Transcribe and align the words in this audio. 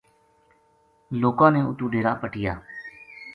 لوکاں 1.21 1.49
نے 1.53 1.61
اُتو 1.67 1.85
ڈیرا 1.93 2.13
پَٹیا 2.21 2.53